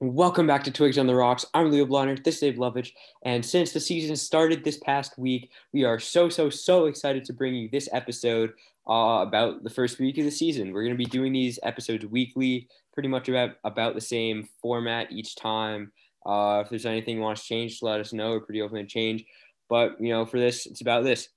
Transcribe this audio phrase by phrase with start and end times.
[0.00, 1.44] Welcome back to Twigs on the Rocks.
[1.54, 2.22] I'm Leo Blunner.
[2.22, 2.92] This is Dave Lovich.
[3.24, 7.32] And since the season started this past week, we are so, so, so excited to
[7.32, 8.52] bring you this episode
[8.88, 10.70] uh, about the first week of the season.
[10.70, 15.10] We're going to be doing these episodes weekly, pretty much about, about the same format
[15.10, 15.90] each time.
[16.24, 18.30] Uh, if there's anything you want to change, let us know.
[18.30, 19.24] We're pretty open to change.
[19.68, 21.28] But, you know, for this, it's about this.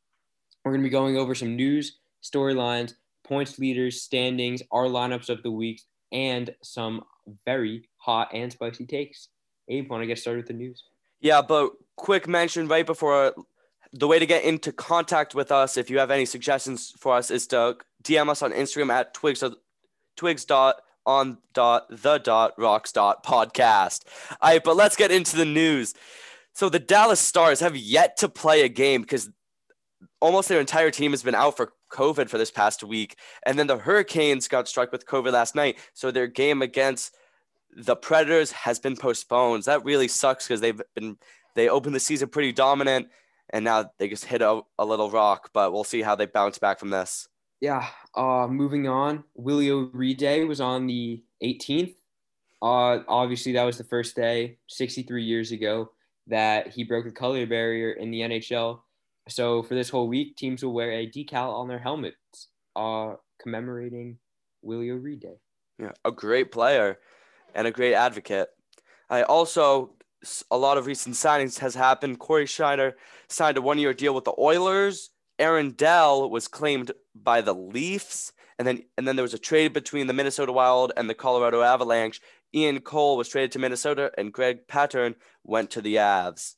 [0.64, 2.94] We're going to be going over some news, storylines,
[3.24, 7.04] points leaders, standings, our lineups of the week, and some
[7.46, 9.30] very hot and spicy takes.
[9.68, 10.84] Abe, want to get started with the news?
[11.20, 13.34] Yeah, but quick mention right before
[13.94, 17.30] the way to get into contact with us, if you have any suggestions for us,
[17.30, 19.44] is to DM us on Instagram at twigs
[20.16, 24.04] twigs dot on dot the dot rocks dot podcast.
[24.42, 25.94] All right, but let's get into the news.
[26.54, 29.30] So the Dallas Stars have yet to play a game because
[30.20, 33.18] almost their entire team has been out for COVID for this past week.
[33.46, 35.78] And then the Hurricanes got struck with COVID last night.
[35.94, 37.16] So their game against
[37.76, 39.64] the Predators has been postponed.
[39.64, 41.18] That really sucks because they've been
[41.56, 43.10] they opened the season pretty dominant
[43.52, 46.58] and now they just hit a, a little rock, but we'll see how they bounce
[46.58, 47.28] back from this.
[47.60, 47.86] Yeah.
[48.16, 51.96] Uh, moving on, Willie O'Ree was on the 18th.
[52.62, 55.92] Uh, obviously, that was the first day 63 years ago
[56.28, 58.80] that he broke the color barrier in the NHL.
[59.28, 64.18] So for this whole week, teams will wear a decal on their helmets, uh, commemorating
[64.62, 65.38] Willie O'Ree Day.
[65.80, 67.00] Yeah, a great player
[67.56, 68.50] and a great advocate.
[69.10, 69.96] I also
[70.52, 72.20] a lot of recent signings has happened.
[72.20, 72.96] Cory Schneider
[73.28, 75.10] signed a one-year deal with the Oilers.
[75.40, 79.74] Aaron Dell was claimed by the Leafs, and then and then there was a trade
[79.74, 82.22] between the Minnesota Wild and the Colorado Avalanche.
[82.54, 86.56] Ian Cole was traded to Minnesota, and Greg Pateryn went to the Avs.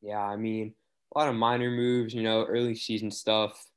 [0.00, 0.74] Yeah, I mean
[1.14, 3.70] a lot of minor moves, you know, early season stuff.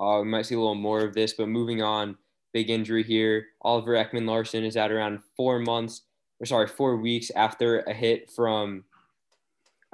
[0.00, 2.16] Uh, we might see a little more of this, but moving on,
[2.52, 3.46] big injury here.
[3.62, 6.02] Oliver Ekman-Larsson is at around four months,
[6.40, 8.84] or sorry, four weeks after a hit from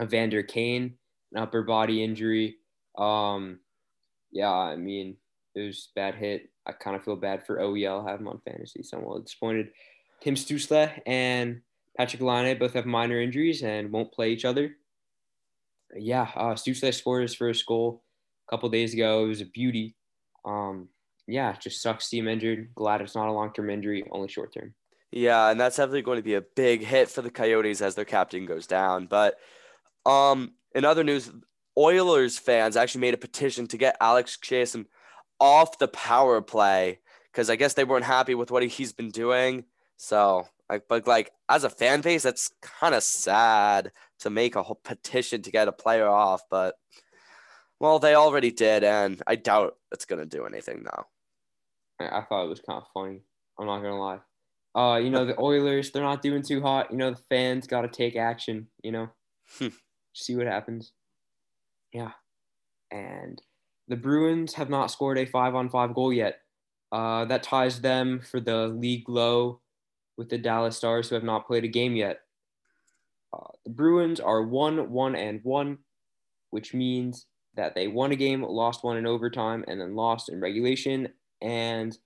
[0.00, 0.94] Evander Kane,
[1.32, 2.56] an upper body injury.
[2.96, 3.60] Um,
[4.32, 5.16] yeah, I mean,
[5.54, 6.48] it was bad hit.
[6.66, 9.22] I kind of feel bad for OEL, have him on fantasy, so I'm a little
[9.22, 9.70] disappointed.
[10.22, 11.60] Tim Stützle and
[11.98, 14.76] Patrik Laine both have minor injuries and won't play each other
[15.96, 18.02] yeah, uh, Stützle scored his first goal
[18.48, 19.24] a couple days ago.
[19.24, 19.96] It was a beauty.
[20.44, 20.88] Um,
[21.26, 22.70] yeah, just sucks to see him injured.
[22.74, 24.74] Glad it's not a long term injury, only short term.
[25.12, 28.04] Yeah, and that's definitely going to be a big hit for the Coyotes as their
[28.04, 29.06] captain goes down.
[29.06, 29.38] But
[30.06, 31.30] um, in other news,
[31.76, 34.86] Oilers fans actually made a petition to get Alex Chiasson
[35.40, 37.00] off the power play
[37.32, 39.64] because I guess they weren't happy with what he's been doing.
[39.96, 44.62] So, like, but like as a fan base, that's kind of sad to make a
[44.62, 46.76] whole petition to get a player off, but
[47.78, 51.06] well, they already did, and I doubt it's gonna do anything now.
[52.00, 53.22] I thought it was kind of funny.
[53.58, 54.20] I'm not gonna lie.
[54.74, 56.90] Uh, you know the Oilers, they're not doing too hot.
[56.90, 58.68] You know the fans got to take action.
[58.82, 59.08] You know,
[59.58, 59.68] hmm.
[60.14, 60.92] see what happens.
[61.92, 62.12] Yeah,
[62.90, 63.40] and
[63.88, 66.40] the Bruins have not scored a five-on-five goal yet.
[66.92, 69.60] Uh, that ties them for the league low
[70.16, 72.20] with the Dallas Stars, who have not played a game yet.
[73.32, 75.78] Uh, the Bruins are one, one, and one,
[76.50, 80.40] which means that they won a game, lost one in overtime, and then lost in
[80.40, 81.08] regulation.
[81.40, 81.96] And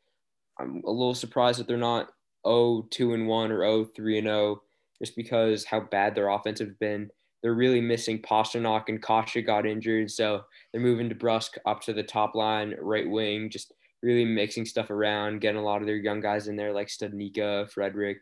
[0.58, 2.10] I'm a little surprised that they're not
[2.46, 4.62] 0 2 and 1 or 0 3 and 0,
[4.98, 7.10] just because how bad their offense have been.
[7.42, 10.42] They're really missing Pastrnak and Kase got injured, so
[10.72, 15.40] they're moving DeBrusk up to the top line, right wing, just really mixing stuff around,
[15.40, 18.18] getting a lot of their young guys in there like Studnicka, Frederic.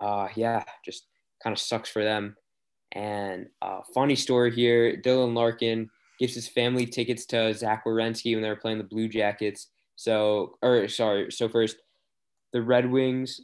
[0.00, 1.06] Uh, yeah, just
[1.42, 2.36] kind of sucks for them.
[2.92, 8.42] And uh, funny story here Dylan Larkin gives his family tickets to Zach Werenski when
[8.42, 9.68] they were playing the Blue Jackets.
[9.96, 11.76] So, or sorry, so first,
[12.52, 13.40] the Red Wings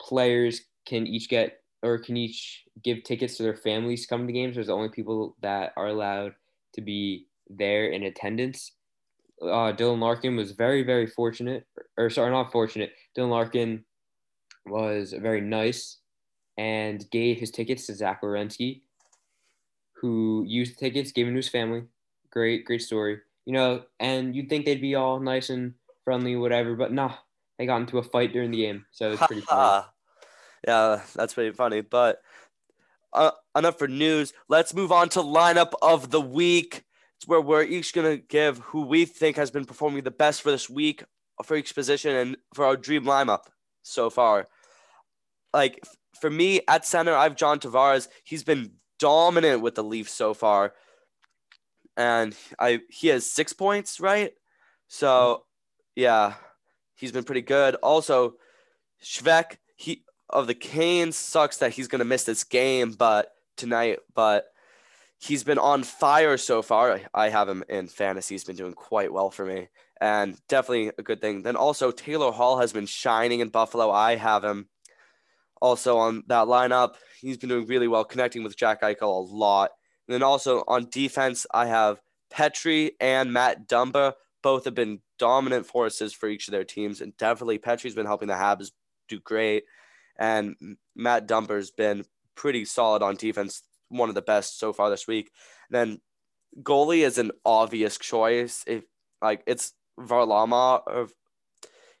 [0.00, 4.32] players can each get or can each give tickets to their families to come to
[4.32, 4.54] games.
[4.54, 6.34] There's the only people that are allowed
[6.74, 8.72] to be there in attendance.
[9.40, 12.92] Uh, Dylan Larkin was very, very fortunate, or sorry, not fortunate.
[13.16, 13.84] Dylan Larkin
[14.66, 15.98] was very nice
[16.58, 18.82] and gave his tickets to Zach Werenski,
[19.92, 21.84] who used the tickets, gave them to his family.
[22.30, 23.20] Great, great story.
[23.46, 25.72] You know, and you'd think they'd be all nice and
[26.04, 27.14] friendly, whatever, but nah,
[27.58, 29.86] they got into a fight during the game, so it's pretty funny.
[30.68, 31.80] yeah, that's pretty funny.
[31.80, 32.20] But
[33.12, 34.34] uh, enough for news.
[34.48, 36.84] Let's move on to lineup of the week.
[37.16, 40.50] It's where we're each gonna give who we think has been performing the best for
[40.50, 41.04] this week
[41.44, 43.44] for each position and for our dream lineup
[43.82, 44.48] so far.
[45.54, 45.82] Like
[46.20, 48.08] for me at center, I have John Tavares.
[48.24, 50.74] He's been dominant with the Leafs so far,
[51.96, 54.32] and I he has six points, right?
[54.88, 55.44] So,
[55.94, 56.34] yeah,
[56.96, 57.74] he's been pretty good.
[57.76, 58.34] Also,
[59.02, 61.16] Schweck, he of the Canes.
[61.16, 64.46] Sucks that he's gonna miss this game, but tonight, but
[65.18, 67.00] he's been on fire so far.
[67.12, 68.34] I have him in fantasy.
[68.34, 69.68] He's been doing quite well for me,
[70.00, 71.42] and definitely a good thing.
[71.42, 73.90] Then also Taylor Hall has been shining in Buffalo.
[73.90, 74.68] I have him
[75.60, 76.94] also on that lineup.
[77.20, 79.70] He's been doing really well, connecting with Jack Eichel a lot.
[80.06, 82.00] And then also on defense, I have
[82.32, 84.14] Petry and Matt Dumba.
[84.42, 88.28] Both have been dominant forces for each of their teams, and definitely Petry's been helping
[88.28, 88.70] the Habs
[89.08, 89.64] do great,
[90.16, 90.54] and
[90.94, 92.04] Matt Dumba's been
[92.36, 95.32] pretty solid on defense, one of the best so far this week.
[95.70, 96.00] then
[96.62, 98.64] goalie is an obvious choice.
[98.66, 98.84] If
[99.20, 101.10] like it's Varlamov,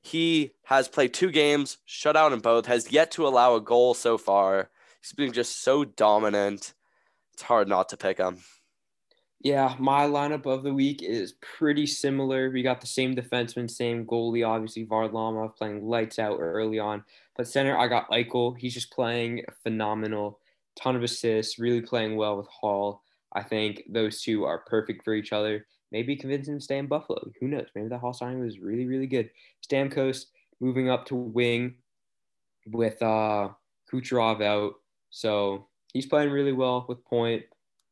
[0.08, 3.94] he has played two games, shut out in both, has yet to allow a goal
[3.94, 4.70] so far.
[5.02, 6.74] He's been just so dominant.
[7.32, 8.38] It's hard not to pick him.
[9.40, 12.50] Yeah, my lineup of the week is pretty similar.
[12.50, 17.04] We got the same defenseman, same goalie, obviously Varlamov playing lights out early on.
[17.36, 18.58] But center, I got Eichel.
[18.58, 20.40] He's just playing phenomenal,
[20.76, 23.02] ton of assists, really playing well with Hall.
[23.32, 25.66] I think those two are perfect for each other.
[25.90, 27.30] Maybe convince him to stay in Buffalo.
[27.40, 27.66] Who knows?
[27.74, 29.30] Maybe the Hall signing was really, really good.
[29.66, 30.26] Stamkos
[30.60, 31.76] moving up to wing
[32.66, 33.48] with uh,
[33.90, 34.74] Kucherov out.
[35.10, 37.44] So he's playing really well with Point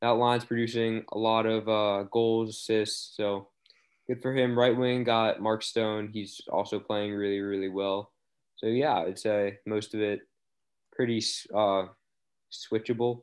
[0.03, 3.17] that line's producing a lot of uh, goals, assists.
[3.17, 3.49] So
[4.07, 4.59] good for him.
[4.59, 6.11] Right wing got Mark Stone.
[6.13, 8.13] He's also playing really, really well.
[8.57, 10.21] So yeah, I'd say most of it
[10.93, 11.23] pretty
[11.55, 11.87] uh,
[12.53, 13.23] switchable.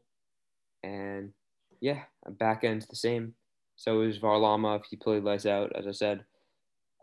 [0.84, 1.34] And
[1.80, 2.04] yeah,
[2.40, 3.36] back end's the same.
[3.76, 4.84] So is Varlamov.
[4.90, 6.24] He played less out, as I said,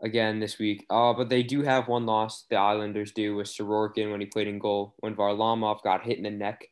[0.01, 0.85] again this week.
[0.89, 2.45] Uh, but they do have one loss.
[2.49, 4.95] The Islanders do with Sorokin when he played in goal.
[4.99, 6.65] When Varlamov got hit in the neck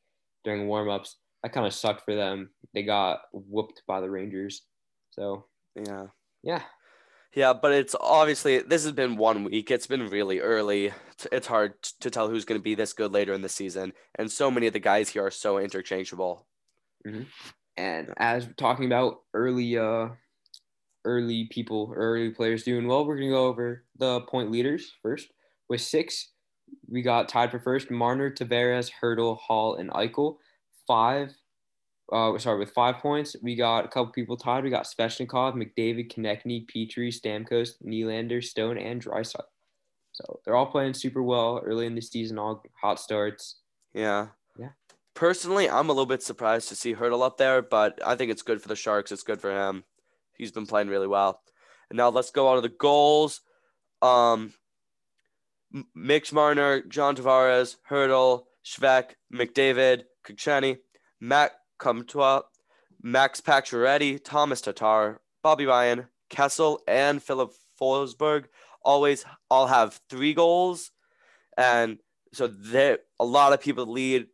[0.44, 2.50] during warmups, that kind of sucked for them.
[2.74, 4.64] They got whooped by the Rangers.
[5.12, 6.08] So yeah,
[6.44, 6.62] yeah,
[7.34, 7.54] yeah.
[7.54, 9.72] But it's obviously this has been one week.
[9.72, 10.92] It's been really early.
[11.32, 14.32] It's hard to tell who's going to be this good later in the season, and
[14.32, 16.46] so many of the guys here are so interchangeable.
[17.06, 17.24] Mm-hmm.
[17.80, 20.10] And as we're talking about early, uh,
[21.06, 25.30] early people, early players doing well, we're gonna go over the point leaders first.
[25.70, 26.34] With six,
[26.90, 30.36] we got tied for first: Marner, Tavares, Hertl, Hall, and Eichel
[30.86, 31.34] five.
[32.12, 34.66] Uh, sorry, with five points, we got a couple people tied.
[34.66, 39.44] We got Svechnikov, McDavid, Konecny, Petry, Stamkos, Nylander, Stone, and Draisaitl.
[40.12, 43.62] So they're all playing super well early in the season, all hot starts.
[43.94, 44.28] Yeah.
[44.58, 44.70] Yeah.
[45.20, 48.42] Personally, I'm a little bit surprised to see Hertl up there, but I think it's
[48.42, 49.12] good for the Sharks.
[49.12, 49.84] It's good for him.
[50.38, 51.42] He's been playing really well.
[51.90, 53.42] And now let's go on to the goals.
[54.02, 54.54] Um,
[55.94, 60.78] Mitch Marner, John Tavares, Hertl, Schweck, McDavid, Kachani,
[61.20, 62.44] Matt Comtois,
[63.04, 68.46] Max Pacioretty, Thomas Tatar, Bobby Ryan, Kessel, and Filip Forsberg
[68.84, 70.92] always all have three goals.
[71.58, 71.98] And
[72.32, 74.28] so there a lot of people lead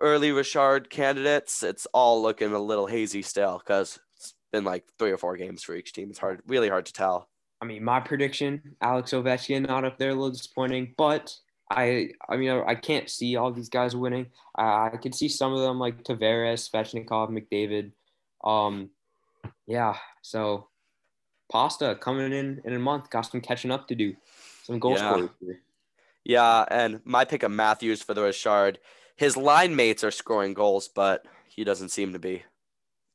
[0.00, 1.62] early Richard candidates.
[1.62, 5.62] It's all looking a little hazy still because it's been like three or four games
[5.62, 6.10] for each team.
[6.10, 7.28] It's hard, really hard to tell.
[7.60, 11.34] I mean, my prediction: Alex Ovechkin not up there, a little disappointing, but
[11.70, 14.26] I I mean I can't see all these guys winning.
[14.54, 17.92] I, I can see some of them like Tavares, Svechnikov, McDavid.
[18.44, 18.90] Um,
[19.66, 19.96] yeah.
[20.22, 20.68] So
[21.50, 24.14] Pasta coming in in a month, got some catching up to do,
[24.62, 25.26] some goal yeah.
[26.24, 28.78] Yeah, and my pick of Matthews for the Richard.
[29.18, 32.44] His line mates are scoring goals, but he doesn't seem to be.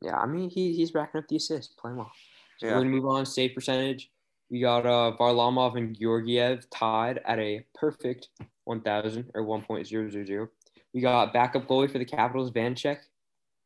[0.02, 2.12] Yeah, I mean he he's racking up the assists, playing well.
[2.60, 2.74] So yeah.
[2.74, 3.26] we're gonna move on.
[3.26, 4.12] Save percentage.
[4.52, 8.30] We got uh, Varlamov and Georgiev tied at a perfect
[8.66, 10.48] 1,000 or 1.000.
[10.94, 12.98] We got backup goalie for the Capitals, Vanecek,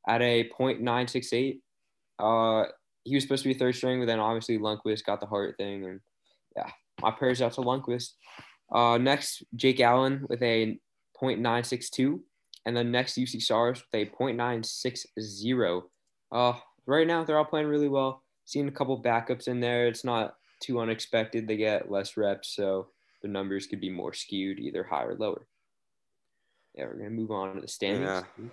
[0.08, 1.60] at a .968.
[2.20, 2.70] Uh,
[3.04, 5.84] he was supposed to be third string, but then obviously Lundqvist got the heart thing,
[5.86, 6.00] and
[6.56, 6.70] yeah,
[7.02, 8.12] my prayers out to Lundqvist.
[8.72, 10.80] Uh, next, Jake Allen with a
[11.22, 12.20] .962,
[12.66, 15.84] and then next Juuse Saros with a .960.
[16.32, 16.54] Uh,
[16.86, 18.24] right now they're all playing really well.
[18.46, 19.88] Seeing a couple backups in there.
[19.88, 21.48] It's not too unexpected.
[21.48, 22.88] They get less reps, so
[23.22, 25.46] the numbers could be more skewed, either high or lower.
[26.76, 28.06] Yeah, we're gonna move on to the standings.
[28.06, 28.46] Yeah.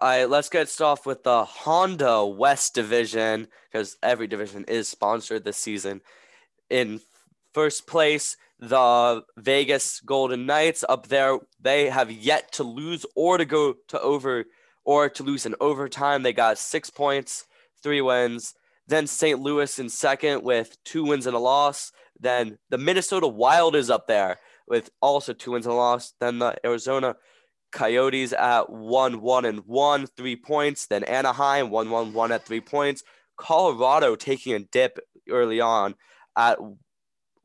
[0.00, 5.44] All right, let's get started with the Honda West Division because every division is sponsored
[5.44, 6.02] this season.
[6.70, 7.00] In
[7.54, 11.38] first place, the Vegas Golden Knights up there.
[11.60, 14.44] They have yet to lose or to go to over
[14.84, 16.22] or to lose in overtime.
[16.22, 17.46] They got six points,
[17.82, 18.54] three wins.
[18.86, 19.38] Then St.
[19.38, 21.92] Louis in second with two wins and a loss.
[22.18, 26.14] Then the Minnesota Wild is up there with also two wins and a loss.
[26.20, 27.16] Then the Arizona
[27.70, 30.86] Coyotes at one, one, and one, three points.
[30.86, 33.04] Then Anaheim, one, one, one at three points.
[33.36, 35.94] Colorado taking a dip early on
[36.36, 36.58] at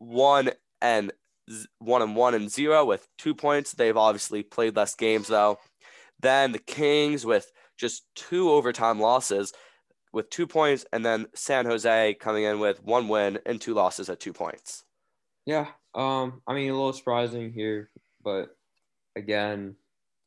[0.04, 1.12] one and
[1.80, 3.74] one and one and zero with two points.
[3.74, 5.60] They've obviously played less games though.
[6.20, 9.54] Then the Kings with just two overtime losses
[10.14, 14.10] with two points, and then San Jose coming in with one win and two losses
[14.10, 14.84] at two points.
[15.46, 17.90] Yeah, um, I mean a little surprising here,
[18.24, 18.56] but
[19.16, 19.76] again,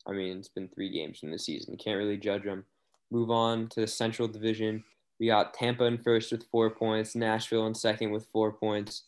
[0.06, 1.72] I mean it's been three games in the season.
[1.72, 2.64] You can't really judge them.
[3.10, 4.84] Move on to the Central Division.
[5.18, 9.04] We got Tampa in first with four points, Nashville in second with four points,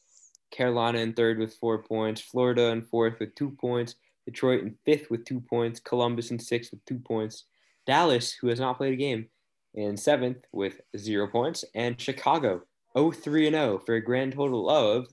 [0.50, 5.10] Carolina in third with four points, Florida in fourth with two points, Detroit in fifth
[5.10, 7.44] with two points, Columbus in sixth with two points,
[7.86, 9.28] Dallas, who has not played a game,
[9.74, 12.62] in seventh with zero points, and Chicago
[12.96, 15.08] 0-3 0 for a grand total of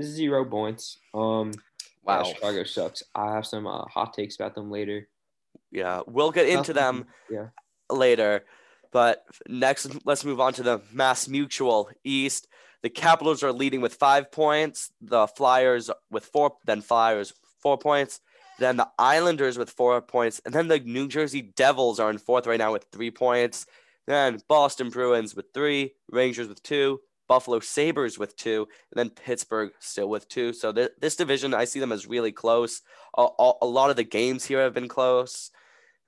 [0.00, 0.98] zero points.
[1.14, 1.52] Um,
[2.02, 3.02] wow, yeah, Chicago sucks.
[3.14, 5.08] I have some uh, hot takes about them later.
[5.70, 7.48] Yeah, we'll get into them yeah.
[7.90, 8.44] later.
[8.90, 12.48] But next, let's move on to the Mass Mutual East.
[12.82, 14.92] The Capitals are leading with five points.
[15.00, 18.20] The Flyers with four, then Flyers four points.
[18.58, 20.40] Then the Islanders with four points.
[20.44, 23.66] And then the New Jersey Devils are in fourth right now with three points.
[24.06, 29.72] Then Boston Bruins with three, Rangers with two, Buffalo Sabres with two, and then Pittsburgh
[29.80, 30.52] still with two.
[30.52, 32.80] So th- this division, I see them as really close.
[33.16, 35.50] A-, a-, a lot of the games here have been close.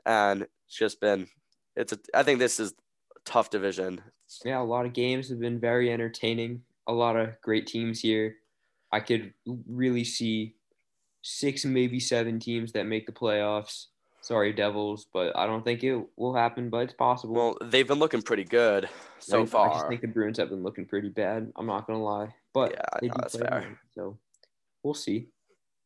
[0.06, 1.28] And it's just been,
[1.76, 4.00] it's a, I think this is a tough division.
[4.44, 6.62] Yeah, a lot of games have been very entertaining.
[6.86, 8.36] A lot of great teams here.
[8.92, 9.32] I could
[9.68, 10.54] really see
[11.22, 13.86] six, maybe seven teams that make the playoffs
[14.20, 16.70] sorry Devils, but I don't think it will happen.
[16.70, 17.34] But it's possible.
[17.34, 19.70] Well, they've been looking pretty good so I, far.
[19.70, 21.50] I just think the Bruins have been looking pretty bad.
[21.56, 23.60] I'm not gonna lie, but yeah, no, that's fair.
[23.60, 24.18] Them, so
[24.82, 25.28] we'll see.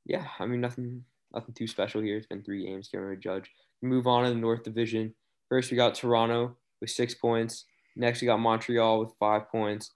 [0.05, 2.17] Yeah, I mean nothing, nothing too special here.
[2.17, 2.89] It's been three games.
[2.89, 3.51] Can't really judge.
[3.83, 5.15] move on to the North Division.
[5.49, 7.65] First, we got Toronto with six points.
[7.97, 9.93] Next, we got Montreal with five points.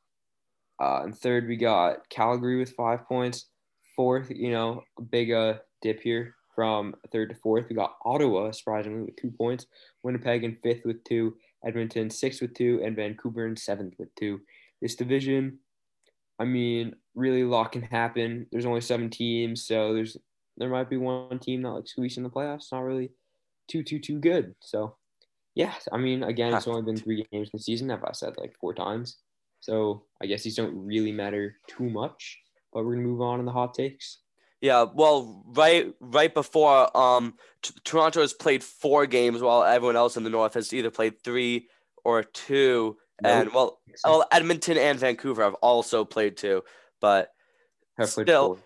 [0.80, 3.46] Uh, and third, we got Calgary with five points.
[3.96, 7.66] Fourth, you know, a big uh, dip here from third to fourth.
[7.68, 9.66] We got Ottawa, surprisingly, with two points.
[10.02, 11.34] Winnipeg in fifth with two.
[11.66, 12.80] Edmonton sixth with two.
[12.84, 14.40] And Vancouver in seventh with two.
[14.80, 15.58] This division,
[16.38, 18.46] I mean, really a lot can happen.
[18.52, 20.16] There's only seven teams, so there's
[20.56, 22.70] there might be one team that like squeezing the playoffs.
[22.70, 23.10] Not really
[23.68, 24.54] too too too good.
[24.60, 24.96] So
[25.58, 27.88] yeah, I mean, again, it's only been three games in the season.
[27.88, 29.16] Have I said like four times?
[29.58, 32.38] So I guess these don't really matter too much.
[32.72, 34.18] But we're gonna move on in the hot takes.
[34.60, 40.16] Yeah, well, right right before um t- Toronto has played four games while everyone else
[40.16, 41.68] in the North has either played three
[42.04, 42.96] or two.
[43.20, 43.32] Nope.
[43.32, 46.62] And well, well, Edmonton and Vancouver have also played two,
[47.00, 47.30] but
[47.98, 48.60] have still,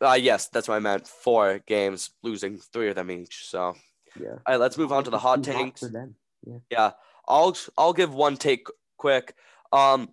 [0.00, 1.08] uh, yes, that's what I meant.
[1.08, 3.46] Four games, losing three of them each.
[3.46, 3.74] So
[4.20, 4.30] yeah.
[4.30, 5.82] All right, let's move on to the hot takes.
[6.44, 6.58] Yeah.
[6.70, 6.90] yeah,
[7.26, 8.66] I'll I'll give one take
[8.96, 9.34] quick.
[9.72, 10.10] Um,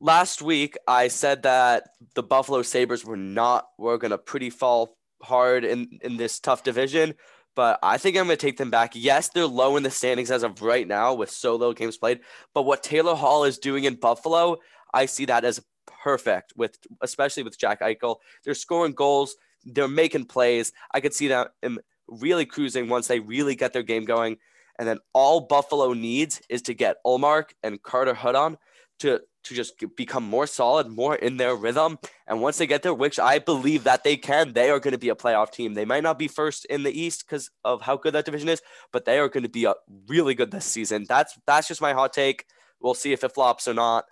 [0.00, 5.64] last week I said that the Buffalo Sabres were not were gonna pretty fall hard
[5.64, 7.14] in in this tough division,
[7.56, 8.92] but I think I'm gonna take them back.
[8.94, 12.20] Yes, they're low in the standings as of right now with so little games played,
[12.54, 14.58] but what Taylor Hall is doing in Buffalo,
[14.94, 18.16] I see that as perfect with especially with Jack Eichel.
[18.44, 20.72] They're scoring goals, they're making plays.
[20.92, 24.38] I could see them really cruising once they really get their game going.
[24.82, 28.58] And then all Buffalo needs is to get Ullmark and Carter Hutton
[28.98, 32.00] to to just become more solid, more in their rhythm.
[32.26, 34.98] And once they get there, which I believe that they can, they are going to
[34.98, 35.74] be a playoff team.
[35.74, 38.60] They might not be first in the East because of how good that division is,
[38.92, 39.74] but they are going to be a,
[40.08, 41.06] really good this season.
[41.08, 42.44] That's that's just my hot take.
[42.80, 44.06] We'll see if it flops or not.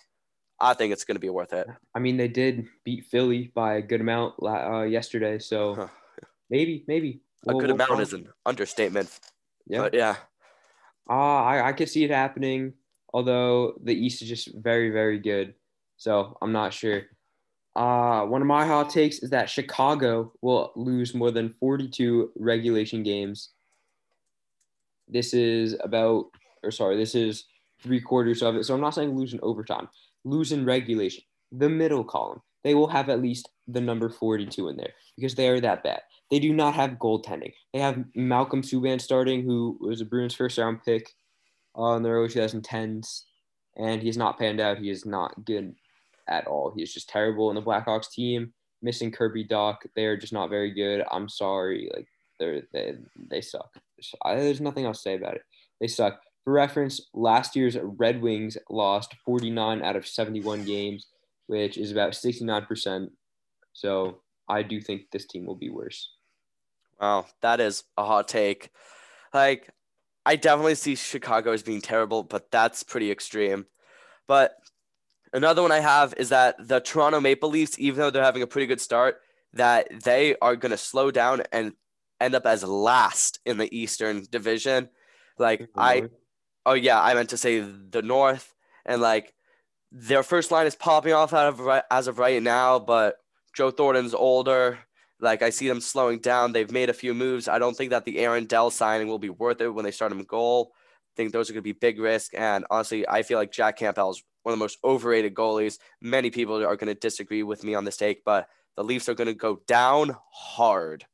[0.61, 1.67] I think it's going to be worth it.
[1.97, 5.91] I mean, they did beat Philly by a good amount uh, yesterday, so
[6.49, 9.11] maybe, maybe we'll, a good we'll amount is an understatement.
[9.67, 10.15] Yeah, but yeah.
[11.11, 12.75] Uh, I I could see it happening
[13.12, 15.55] although the East is just very, very good.
[15.97, 17.02] So I'm not sure.
[17.76, 23.02] Uh, one of my hot takes is that Chicago will lose more than 42 regulation
[23.02, 23.50] games.
[25.09, 26.26] This is about,
[26.62, 27.45] or sorry, this is
[27.83, 28.64] three quarters of it.
[28.64, 29.88] So I'm not saying lose in overtime,
[30.25, 31.25] lose in regulation.
[31.52, 35.49] The middle column, they will have at least the number 42 in there because they
[35.49, 36.00] are that bad.
[36.31, 37.52] They do not have goaltending.
[37.73, 41.11] They have Malcolm Subban starting, who was a Bruins first round pick
[41.75, 43.23] uh, the early 2010s,
[43.76, 44.79] and he's not panned out.
[44.79, 45.75] He is not good
[46.29, 46.73] at all.
[46.75, 48.52] He is just terrible in the Blackhawks team.
[48.83, 51.05] Missing Kirby Dach, they're just not very good.
[51.11, 52.07] I'm sorry, like
[52.38, 52.95] they're they
[53.29, 53.75] they suck.
[54.25, 55.43] There's nothing else to say about it.
[55.81, 56.21] They suck.
[56.45, 61.07] For reference, last year's Red Wings lost 49 out of 71 games,
[61.50, 63.09] which is about 69%.
[63.73, 66.09] So I do think this team will be worse.
[67.00, 68.71] Wow, that is a hot take.
[69.35, 69.69] Like
[70.25, 73.66] I definitely see Chicago as being terrible, but that's pretty extreme.
[74.28, 74.54] But
[75.33, 78.47] another one I have is that the Toronto Maple Leafs, even though they're having a
[78.47, 79.21] pretty good start,
[79.54, 81.73] that they are going to slow down and
[82.21, 84.88] end up as last in the Eastern Division.
[85.37, 86.14] Like I, mm-hmm.
[86.64, 88.54] oh yeah, I meant to say the North,
[88.87, 89.35] and like
[89.92, 93.16] their first line is popping off out of right, as of right now, but
[93.54, 94.78] Joe Thornton's older.
[95.20, 96.52] Like I see them slowing down.
[96.52, 97.49] They've made a few moves.
[97.49, 100.12] I don't think that the Aaron Dell signing will be worth it when they start
[100.12, 100.73] him goal.
[100.75, 102.32] I think those are going to be big risk.
[102.35, 105.78] And honestly, I feel like Jack Campbell is one of the most overrated goalies.
[106.00, 109.14] Many people are going to disagree with me on this take, but the Leafs are
[109.14, 111.04] going to go down hard.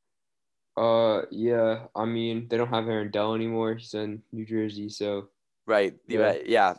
[0.76, 1.86] Uh, yeah.
[1.96, 3.74] I mean, they don't have Aaron Dell anymore.
[3.74, 5.30] He's in New Jersey, so
[5.66, 5.94] right.
[6.06, 6.74] Yeah, yeah.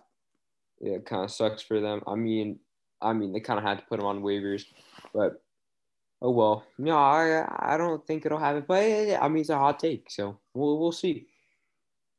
[0.80, 2.02] Yeah, it kind of sucks for them.
[2.08, 2.60] I mean,
[3.02, 4.66] I mean, they kind of had to put him on waivers,
[5.14, 5.42] but
[6.22, 6.66] oh well.
[6.78, 8.66] No, I I don't think it'll happen.
[8.68, 11.28] But I mean, it's a hot take, so we'll we'll see.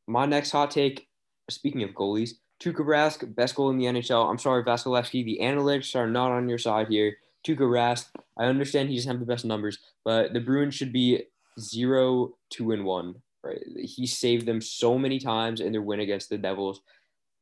[0.07, 1.07] My next hot take.
[1.51, 4.29] Speaking of goalies, Tuukka Rask, best goal in the NHL.
[4.29, 5.25] I'm sorry, Vasilevskiy.
[5.25, 7.17] The analytics are not on your side here.
[7.47, 8.07] Tuukka Rask.
[8.37, 11.23] I understand he doesn't have the best numbers, but the Bruins should be
[11.59, 13.15] zero, two, and one.
[13.43, 13.63] Right?
[13.77, 16.81] He saved them so many times in their win against the Devils.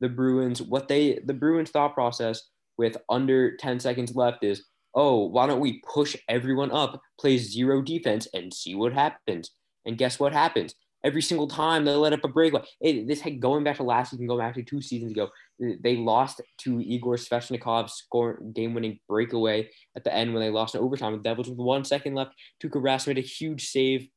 [0.01, 2.43] The Bruins, what they the Bruins thought process
[2.77, 4.65] with under 10 seconds left is
[4.97, 9.51] oh, why don't we push everyone up, play zero defense, and see what happens?
[9.85, 10.75] And guess what happens?
[11.05, 12.63] Every single time they let up a breakaway.
[12.81, 15.29] This had going back to last season, going back to two seasons ago,
[15.61, 20.81] they lost to Igor Svechnikov's score game-winning breakaway at the end when they lost in
[20.81, 21.13] overtime.
[21.13, 22.33] The Devils with one second left.
[22.61, 24.09] Tuukka Rask made a huge save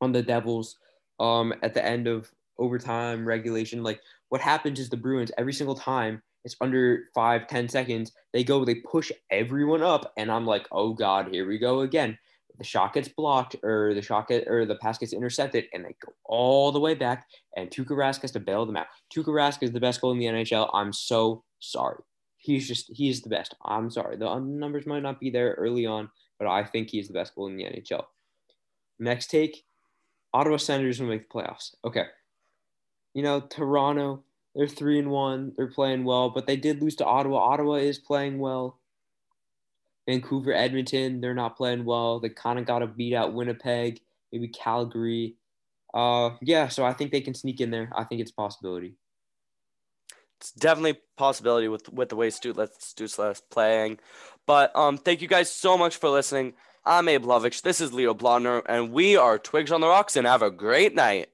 [0.00, 0.76] on the Devils
[1.20, 3.84] um, at the end of overtime regulation.
[3.84, 8.12] Like what happens is the Bruins every single time it's under five, ten seconds.
[8.32, 12.18] They go, they push everyone up, and I'm like, oh god, here we go again.
[12.58, 15.94] The shot gets blocked, or the shot get, or the pass gets intercepted, and they
[16.04, 17.26] go all the way back.
[17.56, 18.86] And Tuukka Rask has to bail them out.
[19.14, 20.70] Tuukka Rask is the best goal in the NHL.
[20.72, 21.98] I'm so sorry.
[22.38, 23.54] He's just he's the best.
[23.64, 24.16] I'm sorry.
[24.16, 26.08] The numbers might not be there early on,
[26.38, 28.04] but I think he's the best goal in the NHL.
[28.98, 29.64] Next take,
[30.32, 31.74] Ottawa Senators will make the playoffs.
[31.84, 32.06] Okay.
[33.14, 34.24] You know, Toronto,
[34.58, 35.52] they're three and one.
[35.56, 37.38] They're playing well, but they did lose to Ottawa.
[37.38, 38.80] Ottawa is playing well.
[40.04, 42.18] Vancouver, Edmonton, they're not playing well.
[42.18, 44.00] They kind of got to beat out Winnipeg,
[44.32, 45.36] maybe Calgary.
[45.94, 47.88] Uh, yeah, so I think they can sneak in there.
[47.94, 48.96] I think it's possibility.
[50.40, 54.00] It's definitely possibility with with the way Stützle playing.
[54.44, 56.54] But um, thank you guys so much for listening.
[56.84, 57.62] I'm Abe Lovich.
[57.62, 60.96] This is Leo Blondner, and we are Twigs on the Rocks, and have a great
[60.96, 61.28] night.